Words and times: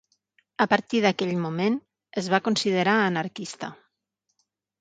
A 0.63 0.65
partir 0.71 1.01
d'aquell 1.03 1.33
moment, 1.43 1.77
es 2.23 2.31
va 2.35 2.41
considerar 2.49 2.97
anarquista. 3.11 3.71